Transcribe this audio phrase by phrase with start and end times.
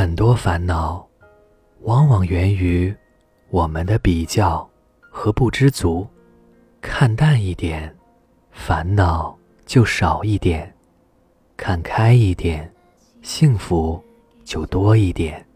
[0.00, 1.06] 很多烦恼，
[1.82, 2.90] 往往源于
[3.50, 4.66] 我们的比较
[4.98, 6.08] 和不知足。
[6.80, 7.94] 看淡一点，
[8.50, 9.36] 烦恼
[9.66, 10.66] 就少一点；
[11.54, 12.72] 看开一点，
[13.20, 14.02] 幸福
[14.42, 15.46] 就多一点。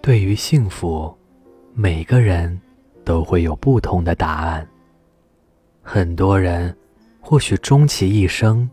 [0.00, 1.12] 对于幸福，
[1.72, 2.56] 每个人
[3.04, 4.64] 都会有不同的答案。
[5.82, 6.72] 很多人
[7.20, 8.70] 或许终其一生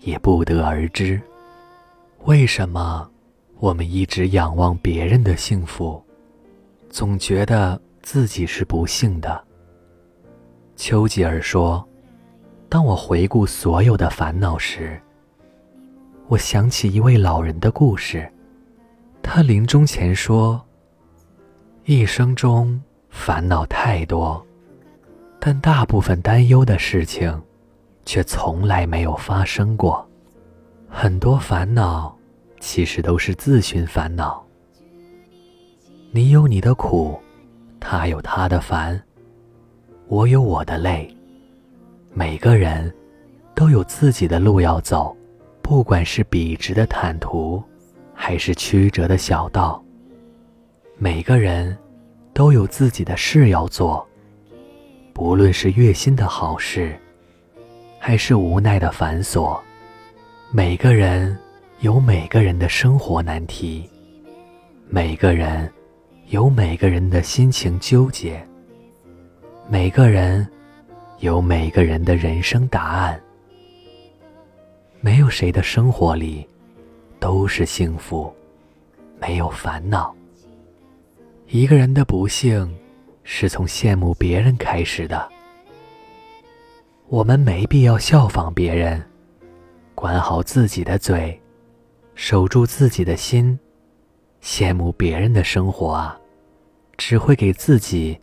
[0.00, 1.18] 也不得而知，
[2.24, 3.10] 为什么
[3.64, 5.98] 我们一直仰望别人的幸福，
[6.90, 9.42] 总觉得自己是不幸的。
[10.76, 11.82] 丘吉尔说
[12.68, 15.00] ：“当我回顾所有的烦恼时，
[16.28, 18.30] 我想起一位老人的故事。
[19.22, 20.62] 他临终前说。”
[21.86, 22.78] 一生中
[23.08, 24.46] 烦恼太多，
[25.40, 27.42] 但大部分担忧的事情，
[28.04, 30.06] 却从来没有发生过。
[30.86, 32.14] 很多烦恼，
[32.64, 34.42] 其实都是自寻烦恼。
[36.10, 37.20] 你有你的苦，
[37.78, 39.00] 他有他的烦，
[40.08, 41.14] 我有我的累。
[42.14, 42.92] 每个人
[43.54, 45.14] 都有自己的路要走，
[45.60, 47.62] 不管是笔直的坦途，
[48.14, 49.84] 还是曲折的小道。
[50.96, 51.76] 每个人
[52.32, 54.08] 都有自己的事要做，
[55.12, 56.98] 不论是悦心的好事，
[57.98, 59.60] 还是无奈的繁琐。
[60.50, 61.38] 每个人
[61.80, 63.88] 有每个人的生活难题，
[64.88, 65.70] 每个人
[66.28, 68.42] 有每个人的心情纠结，
[69.68, 70.48] 每个人
[71.18, 73.20] 有每个人的人生答案。
[75.00, 76.46] 没有谁的生活里
[77.20, 78.32] 都是幸福，
[79.20, 80.14] 没有烦恼。
[81.48, 82.74] 一个人的不幸，
[83.24, 85.28] 是从羡慕别人开始的。
[87.08, 89.04] 我们没必要效仿别人，
[89.94, 91.38] 管好自己的嘴，
[92.14, 93.58] 守住自己的心。
[94.42, 96.18] 羡慕别人的生活啊，
[96.96, 98.18] 只会给自己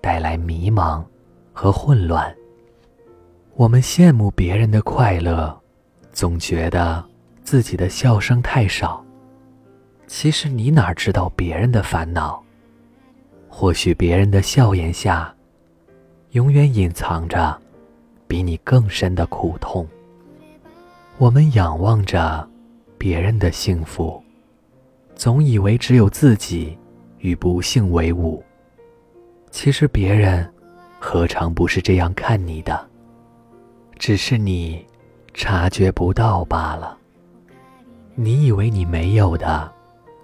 [0.00, 1.04] 带来迷茫
[1.52, 2.34] 和混乱。
[3.54, 5.56] 我们羡慕别人的快乐，
[6.12, 7.04] 总觉得
[7.44, 9.04] 自己的笑声太少。
[10.08, 12.42] 其实你哪知道别人的烦恼？
[13.48, 15.32] 或许别人的笑颜下，
[16.32, 17.56] 永远隐藏着
[18.26, 19.86] 比你更深的苦痛。
[21.16, 22.46] 我们仰望着
[23.04, 24.18] 别人的幸福，
[25.14, 26.74] 总以为只有自己
[27.18, 28.42] 与不幸为伍。
[29.50, 30.50] 其实别人
[30.98, 32.88] 何尝不是这样看你的？
[33.98, 34.82] 只是你
[35.34, 36.96] 察觉不到罢了。
[38.14, 39.70] 你以为你没有的，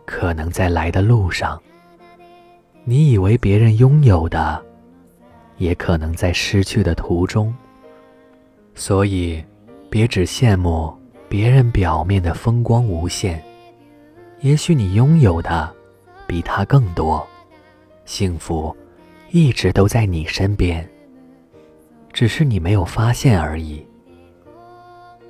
[0.06, 1.60] 可能在来的路上。
[2.84, 4.58] 你以为别人拥有的，
[5.58, 7.54] 也可能在失去的途中。
[8.74, 9.44] 所以，
[9.90, 10.98] 别只羡慕
[11.30, 13.40] 别人表面的风光无限，
[14.40, 15.72] 也许你拥有的
[16.26, 17.24] 比他更多。
[18.04, 18.76] 幸福
[19.30, 20.84] 一直都在你身边，
[22.12, 23.86] 只是你没有发现而已。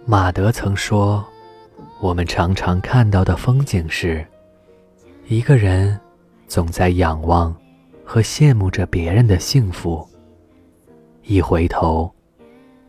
[0.06, 1.22] 马德曾说
[2.00, 4.26] ：“我们常常看到的风景是，
[5.28, 6.00] 一个人。”
[6.48, 7.54] 总在仰望
[8.04, 10.04] 和羡慕着别人的幸福，
[11.22, 12.12] 一回头，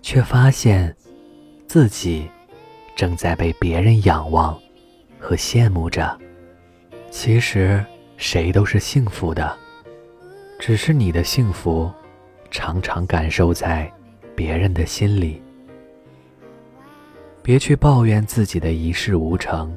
[0.02, 0.96] 却发现
[1.68, 2.28] 自己
[2.96, 4.60] 正在被别人仰望
[5.20, 6.18] 和羡慕着。
[7.10, 7.84] 其实
[8.18, 9.58] 谁都是幸福的，
[10.60, 11.92] 只是你的幸福
[12.50, 13.92] 常常感受在
[14.36, 15.42] 别人的心里。
[17.44, 19.76] 别去抱怨自己的一事无成，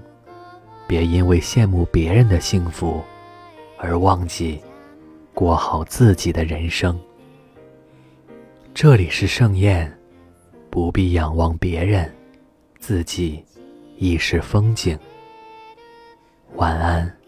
[0.87, 3.03] 别因为羡慕别人的幸福。
[3.77, 4.59] 而忘记
[5.35, 6.99] 过好自己的人生。
[8.73, 9.93] 这里是盛宴，
[10.71, 12.11] 不必仰望别人，
[12.87, 13.43] 四季
[13.97, 14.99] 亦是风景。
[16.57, 17.24] 晚安。